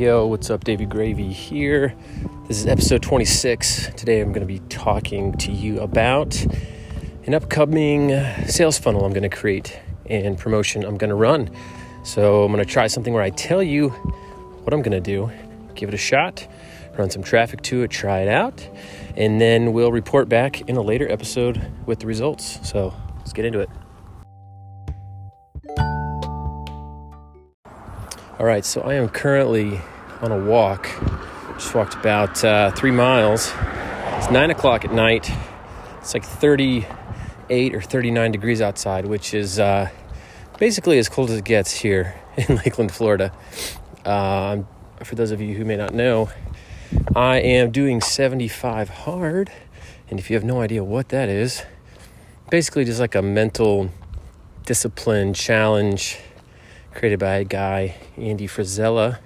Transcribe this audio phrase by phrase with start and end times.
[0.00, 0.64] Yo, what's up?
[0.64, 1.94] Davey Gravy here.
[2.48, 3.90] This is episode 26.
[3.98, 6.42] Today I'm going to be talking to you about
[7.26, 8.08] an upcoming
[8.46, 11.50] sales funnel I'm going to create and promotion I'm going to run.
[12.02, 15.30] So I'm going to try something where I tell you what I'm going to do,
[15.74, 16.48] give it a shot,
[16.96, 18.66] run some traffic to it, try it out,
[19.18, 22.66] and then we'll report back in a later episode with the results.
[22.66, 23.68] So let's get into it.
[28.40, 29.82] All right, so I am currently
[30.22, 30.88] on a walk.
[31.54, 33.52] Just walked about uh, three miles.
[34.18, 35.30] It's nine o'clock at night.
[35.98, 39.88] It's like 38 or 39 degrees outside, which is uh,
[40.58, 43.32] basically as cold as it gets here in Lakeland, Florida.
[44.04, 44.62] Uh,
[45.02, 46.30] for those of you who may not know,
[47.16, 49.50] I am doing 75 hard.
[50.10, 51.62] And if you have no idea what that is,
[52.50, 53.90] basically just like a mental
[54.66, 56.18] discipline challenge
[56.92, 59.18] created by a guy, Andy Frisella.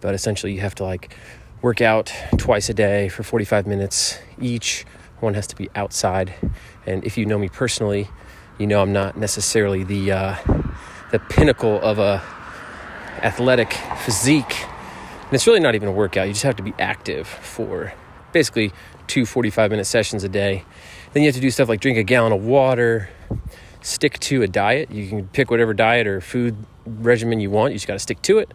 [0.00, 1.14] But essentially, you have to like
[1.62, 4.84] work out twice a day for 45 minutes each.
[5.20, 6.34] One has to be outside.
[6.86, 8.08] And if you know me personally,
[8.58, 10.36] you know I'm not necessarily the uh,
[11.10, 12.22] the pinnacle of a
[13.22, 13.72] athletic
[14.04, 14.64] physique.
[15.24, 16.26] And it's really not even a workout.
[16.26, 17.92] You just have to be active for
[18.32, 18.72] basically
[19.06, 20.64] two 45 minute sessions a day.
[21.12, 23.10] Then you have to do stuff like drink a gallon of water,
[23.82, 24.90] stick to a diet.
[24.90, 26.56] You can pick whatever diet or food
[26.86, 27.72] regimen you want.
[27.72, 28.52] You just got to stick to it.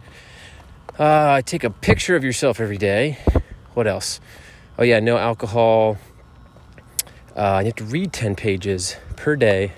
[0.98, 3.18] Uh, take a picture of yourself every day.
[3.74, 4.18] What else?
[4.78, 5.98] Oh, yeah, no alcohol.
[7.34, 9.72] Uh, you have to read 10 pages per day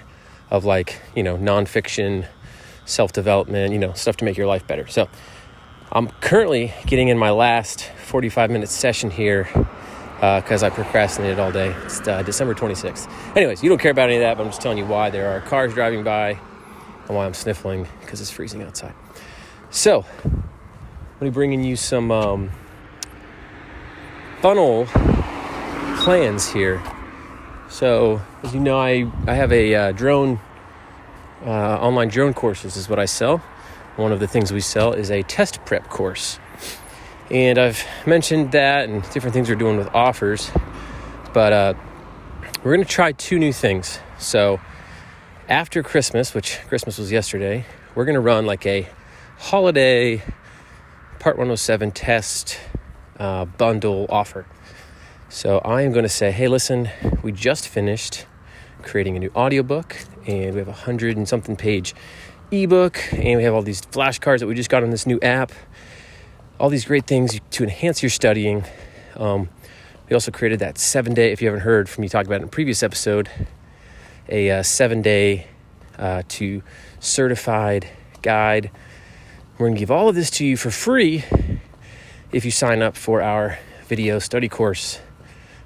[0.49, 2.25] of like, you know, nonfiction,
[2.85, 4.87] self development, you know, stuff to make your life better.
[4.87, 5.09] So
[5.91, 9.49] I'm currently getting in my last 45 minute session here
[10.21, 11.71] because uh, I procrastinated all day.
[11.85, 13.11] It's uh, December 26th.
[13.37, 15.31] Anyways, you don't care about any of that, but I'm just telling you why there
[15.31, 16.39] are cars driving by
[17.09, 18.95] and why I'm sniffling because it's freezing outside.
[19.71, 20.05] So,
[21.21, 22.51] I'm be bringing you some um,
[24.41, 24.87] funnel
[25.97, 26.81] plans here.
[27.69, 30.39] So, as you know, I, I have a uh, drone,
[31.45, 33.39] uh, online drone courses is what I sell.
[33.97, 36.39] One of the things we sell is a test prep course.
[37.33, 40.53] And I've mentioned that and different things we're doing with offers.
[41.35, 41.75] But uh,
[42.63, 43.99] we're going to try two new things.
[44.19, 44.61] So
[45.49, 48.87] after Christmas, which Christmas was yesterday, we're going to run like a
[49.39, 50.23] holiday
[51.19, 52.59] Part 107 test
[53.19, 54.47] uh, bundle offer.
[55.29, 56.89] So I am going to say, hey, listen,
[57.23, 58.27] we just finished
[58.83, 59.97] creating a new audiobook
[60.27, 61.95] and we have a hundred and something page
[62.51, 65.53] ebook and we have all these flashcards that we just got on this new app
[66.59, 68.65] all these great things to enhance your studying.
[69.17, 69.49] Um,
[70.09, 72.43] we also created that seven day, if you haven't heard from me talk about it
[72.43, 73.31] in a previous episode,
[74.29, 75.47] a uh, seven day
[75.99, 76.63] uh, to
[77.01, 77.89] certified
[78.23, 78.71] guide.
[79.59, 81.25] We're going to give all of this to you for free
[82.31, 83.59] if you sign up for our
[83.89, 85.01] video study course.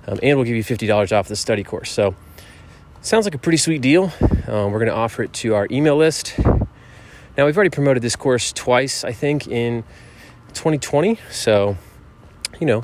[0.06, 1.90] Um, and we'll give you $50 off the study course.
[1.90, 2.14] So,
[3.02, 4.10] sounds like a pretty sweet deal.
[4.48, 6.38] Um, we're going to offer it to our email list.
[7.36, 9.84] Now, we've already promoted this course twice, I think, in
[10.54, 11.18] 2020.
[11.30, 11.76] So,
[12.58, 12.80] you know,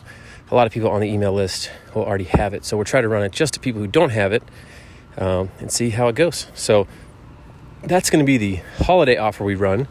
[0.51, 2.67] a lot of people on the email list will already have it.
[2.67, 4.43] So we're trying to run it just to people who don't have it
[5.17, 6.49] um, and see how it goes.
[6.53, 6.87] So
[7.83, 9.89] that's going to be the holiday offer we run.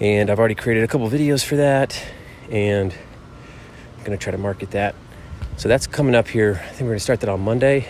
[0.00, 2.02] And I've already created a couple videos for that.
[2.50, 2.92] And
[3.98, 4.94] I'm to try to market that.
[5.56, 6.60] So that's coming up here.
[6.64, 7.86] I think we're to start that on Monday.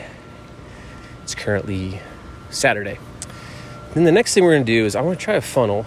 [1.23, 2.01] It's currently
[2.51, 2.99] Saturday.
[3.95, 5.87] Then the next thing we're to do is I want to try a funnel.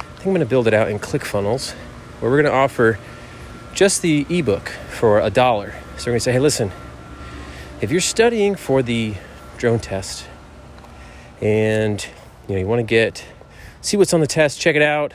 [0.00, 1.74] I think I'm to build it out in ClickFunnels
[2.20, 2.98] where we're to offer
[3.72, 5.74] just the ebook for a dollar.
[5.96, 6.72] So we're to say, hey, listen,
[7.80, 9.14] if you're studying for the
[9.58, 10.26] drone test
[11.40, 12.04] and
[12.48, 13.24] you know you want to get
[13.80, 15.12] see what's on the test, check it out,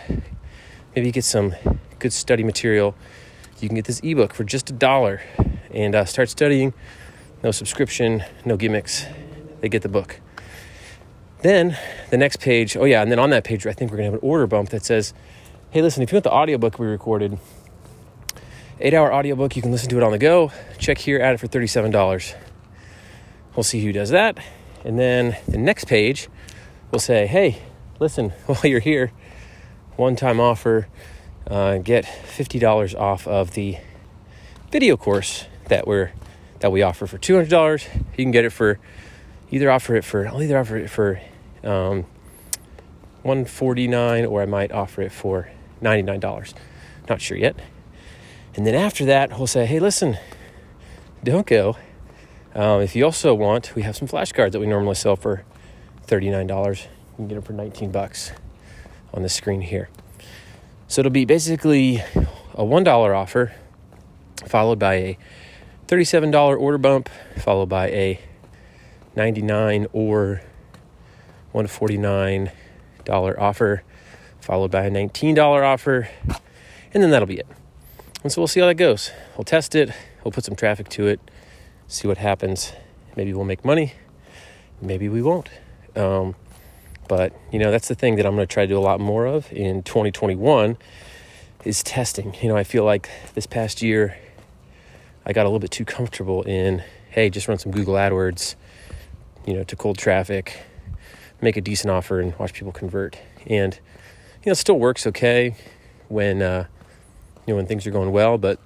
[0.96, 1.56] maybe get some
[2.00, 2.96] good study material,
[3.59, 5.22] you can get this ebook for just a dollar
[5.72, 6.73] and uh, start studying.
[7.44, 9.06] No subscription, no gimmicks.
[9.62, 10.19] They get the book.
[11.41, 11.78] Then
[12.09, 14.14] the next page, oh yeah, and then on that page, I think we're gonna have
[14.16, 15.14] an order bump that says,
[15.72, 17.37] hey, listen, if you want the audiobook we recorded,
[18.79, 20.52] eight hour audiobook, you can listen to it on the go.
[20.78, 22.35] Check here, add it for $37.
[23.55, 24.37] We'll see who does that.
[24.84, 26.29] And then the next page
[26.91, 27.61] will say, hey,
[28.03, 29.11] listen, while you're here,
[29.96, 30.88] one time offer,
[31.47, 33.78] uh, get $50 off of the
[34.72, 36.11] video course that we're
[36.59, 38.79] that we offer for $200 you can get it for
[39.52, 41.20] either offer it for i'll either offer it for
[41.61, 42.05] um,
[43.23, 45.49] 149 or i might offer it for
[45.84, 46.53] $99.
[47.09, 47.56] Not sure yet.
[48.56, 50.17] And then after that, we'll say, hey, listen,
[51.23, 51.78] don't go.
[52.56, 55.44] Um, if you also want, we have some flashcards that we normally sell for
[56.08, 56.88] $39.
[57.13, 58.31] You can get them for 19 bucks
[59.13, 59.89] on the screen here.
[60.87, 61.97] So it'll be basically
[62.55, 63.53] a $1 offer
[64.47, 65.17] followed by a
[65.87, 68.19] $37 order bump, followed by a
[69.15, 70.41] 99 or
[71.53, 72.51] $149
[73.37, 73.83] offer,
[74.41, 76.09] followed by a $19 offer,
[76.93, 77.47] and then that'll be it.
[78.23, 79.11] And so we'll see how that goes.
[79.37, 79.91] We'll test it,
[80.23, 81.19] we'll put some traffic to it,
[81.87, 82.73] see what happens.
[83.15, 83.93] Maybe we'll make money,
[84.81, 85.49] maybe we won't.
[85.95, 86.35] Um,
[87.08, 89.00] but you know, that's the thing that I'm going to try to do a lot
[89.00, 90.78] more of in 2021
[91.66, 92.35] is testing.
[92.41, 94.17] You know, I feel like this past year
[95.26, 98.55] I got a little bit too comfortable in, hey, just run some Google AdWords,
[99.46, 100.59] you know, to cold traffic,
[101.41, 103.17] make a decent offer and watch people convert.
[103.47, 103.73] And
[104.44, 105.56] you know, it still works okay
[106.09, 106.67] when uh,
[107.46, 108.59] you know when things are going well, but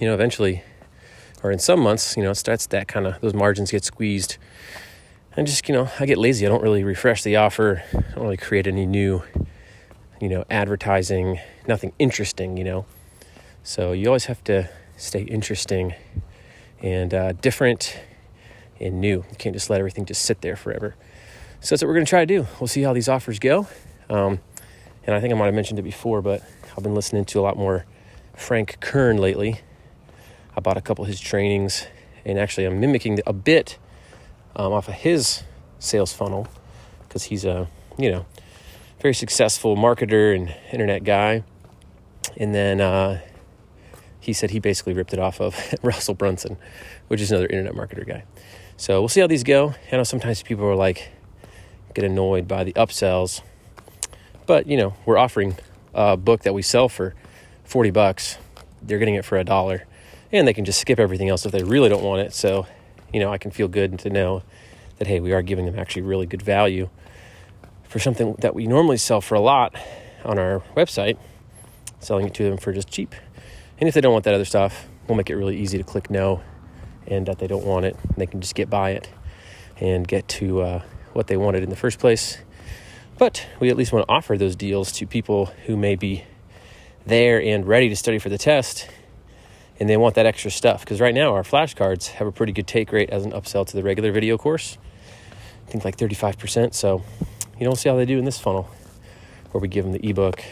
[0.00, 0.62] you know, eventually
[1.42, 4.36] or in some months, you know, it starts that kind of those margins get squeezed.
[5.36, 6.46] And just, you know, I get lazy.
[6.46, 7.82] I don't really refresh the offer.
[7.92, 9.22] I don't really create any new,
[10.18, 11.38] you know, advertising,
[11.68, 12.86] nothing interesting, you know.
[13.62, 15.94] So you always have to stay interesting
[16.80, 18.00] and uh, different
[18.80, 19.24] and new.
[19.30, 20.94] You can't just let everything just sit there forever.
[21.60, 22.46] So that's what we're going to try to do.
[22.58, 23.66] We'll see how these offers go.
[24.08, 24.40] Um,
[25.06, 26.42] and I think I might have mentioned it before, but
[26.76, 27.84] I've been listening to a lot more
[28.34, 29.60] Frank Kern lately.
[30.56, 31.86] I bought a couple of his trainings,
[32.24, 33.78] and actually, I'm mimicking a bit
[34.56, 35.44] um, off of his
[35.78, 36.48] sales funnel
[37.06, 37.68] because he's a
[37.98, 38.26] you know
[39.00, 41.44] very successful marketer and internet guy.
[42.38, 43.20] And then uh,
[44.18, 46.56] he said he basically ripped it off of Russell Brunson,
[47.08, 48.24] which is another internet marketer guy.
[48.76, 49.74] So we'll see how these go.
[49.92, 51.10] I know sometimes people are like
[51.94, 53.42] get annoyed by the upsells,
[54.46, 55.56] but you know we're offering
[55.94, 57.14] a book that we sell for
[57.64, 58.38] forty bucks.
[58.82, 59.84] They're getting it for a dollar,
[60.32, 62.34] and they can just skip everything else if they really don't want it.
[62.34, 62.66] So
[63.12, 64.42] you know I can feel good to know
[64.98, 66.88] that hey we are giving them actually really good value
[67.88, 69.74] for something that we normally sell for a lot
[70.24, 71.16] on our website,
[72.00, 73.14] selling it to them for just cheap.
[73.78, 76.10] And if they don't want that other stuff, we'll make it really easy to click
[76.10, 76.42] no
[77.06, 77.96] and that they don't want it.
[78.16, 79.08] They can just get by it
[79.78, 80.82] and get to uh,
[81.12, 82.38] what they wanted in the first place.
[83.18, 86.24] But we at least want to offer those deals to people who may be
[87.06, 88.88] there and ready to study for the test
[89.78, 90.80] and they want that extra stuff.
[90.80, 93.76] Because right now, our flashcards have a pretty good take rate as an upsell to
[93.76, 94.78] the regular video course.
[95.66, 96.74] I think like 35%.
[96.74, 97.02] So,
[97.58, 98.70] you don't see how they do in this funnel
[99.50, 100.42] where we give them the ebook,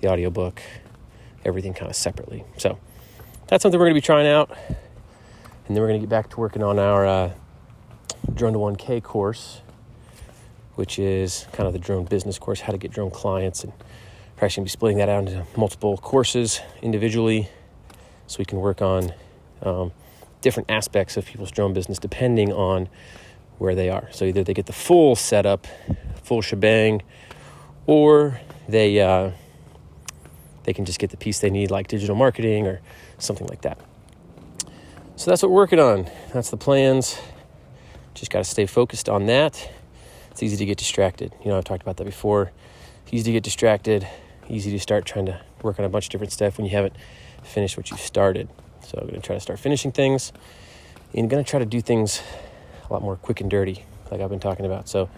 [0.00, 0.62] the audiobook,
[1.44, 2.44] everything kind of separately.
[2.56, 2.78] So,
[3.46, 4.50] that's something we're going to be trying out.
[5.66, 7.30] And then we're going to get back to working on our uh,
[8.34, 9.60] drone to 1K course,
[10.74, 13.64] which is kind of the drone business course, how to get drone clients.
[13.64, 17.48] And we're actually going to be splitting that out into multiple courses individually
[18.30, 19.12] so we can work on
[19.62, 19.90] um,
[20.40, 22.88] different aspects of people's drone business depending on
[23.58, 24.08] where they are.
[24.12, 25.66] So either they get the full setup,
[26.22, 27.02] full shebang,
[27.86, 29.32] or they uh,
[30.62, 32.80] they can just get the piece they need, like digital marketing or
[33.18, 33.80] something like that.
[35.16, 36.08] So that's what we're working on.
[36.32, 37.18] That's the plans.
[38.14, 39.70] Just got to stay focused on that.
[40.30, 41.34] It's easy to get distracted.
[41.44, 42.52] You know, I've talked about that before.
[43.02, 44.06] It's easy to get distracted.
[44.50, 46.94] Easy to start trying to work on a bunch of different stuff when you haven't
[47.44, 48.48] finished what you started.
[48.84, 50.32] So I'm going to try to start finishing things
[51.14, 52.20] and going to try to do things
[52.88, 54.88] a lot more quick and dirty, like I've been talking about.
[54.88, 55.08] So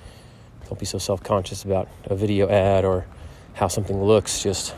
[0.66, 3.06] don't be so self conscious about a video ad or
[3.54, 4.42] how something looks.
[4.42, 4.74] Just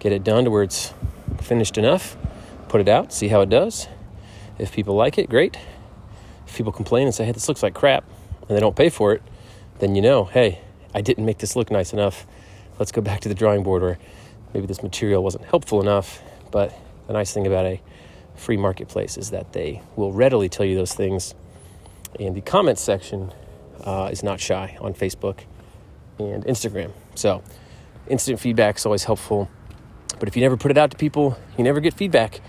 [0.00, 0.92] get it done to where it's
[1.40, 2.16] finished enough,
[2.68, 3.86] put it out, see how it does.
[4.58, 5.56] If people like it, great.
[6.48, 8.04] If people complain and say, hey, this looks like crap,
[8.40, 9.22] and they don't pay for it,
[9.78, 10.60] then you know, hey,
[10.94, 12.26] I didn't make this look nice enough.
[12.78, 13.98] Let's go back to the drawing board, or
[14.54, 16.72] maybe this material wasn't helpful enough but
[17.08, 17.80] the nice thing about a
[18.36, 21.34] free marketplace is that they will readily tell you those things.
[22.20, 23.32] And the comment section
[23.84, 25.40] uh, is not shy on Facebook
[26.18, 26.92] and Instagram.
[27.16, 27.42] So
[28.06, 29.50] instant feedback is always helpful.
[30.20, 32.40] But if you never put it out to people, you never get feedback.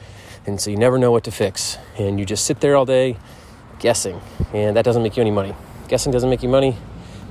[0.45, 1.77] And so you never know what to fix.
[1.97, 3.17] And you just sit there all day
[3.79, 4.21] guessing.
[4.53, 5.55] And that doesn't make you any money.
[5.87, 6.77] Guessing doesn't make you money,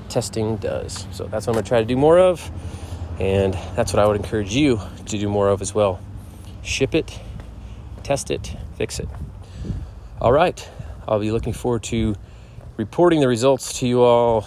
[0.09, 1.07] testing does.
[1.13, 2.51] So that's what I'm to try to do more of.
[3.21, 6.01] And that's what I would encourage you to do more of as well
[6.63, 7.19] ship it,
[8.03, 9.09] test it, fix it.
[10.21, 10.69] All right,
[11.07, 12.15] I'll be looking forward to
[12.77, 14.47] reporting the results to you all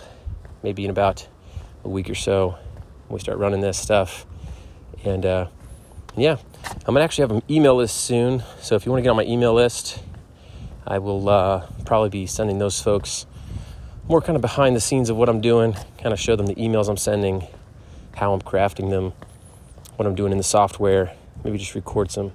[0.64, 1.28] maybe in about
[1.84, 2.58] a week or so
[3.08, 4.26] when we start running this stuff.
[5.04, 5.48] And uh,
[6.18, 6.38] yeah,
[6.88, 8.44] I'm gonna actually have an email list soon.
[8.62, 10.02] So if you want to get on my email list,
[10.88, 13.26] I will uh, probably be sending those folks
[14.08, 16.56] more kind of behind the scenes of what I'm doing, kind of show them the
[16.56, 17.48] emails I'm sending,
[18.16, 19.14] how I'm crafting them,
[19.96, 22.32] what I'm doing in the software, maybe just record some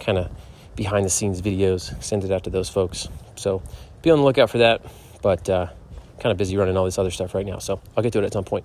[0.00, 0.30] kind of
[0.74, 3.08] behind the scenes videos, send it out to those folks.
[3.36, 3.62] So
[4.02, 4.82] be on the lookout for that.
[5.22, 5.66] But uh,
[6.20, 7.58] kind of busy running all this other stuff right now.
[7.58, 8.64] So I'll get to it at some point.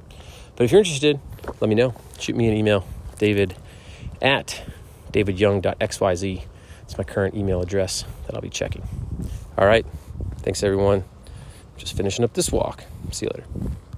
[0.55, 1.19] But if you're interested,
[1.59, 1.93] let me know.
[2.19, 2.85] Shoot me an email,
[3.17, 3.55] David
[4.21, 4.63] at
[5.11, 6.43] davidyoung.xyz.
[6.83, 8.83] It's my current email address that I'll be checking.
[9.57, 9.85] All right.
[10.39, 11.03] Thanks, everyone.
[11.77, 12.83] Just finishing up this walk.
[13.11, 13.77] See you later.